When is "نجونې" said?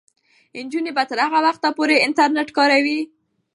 0.63-0.91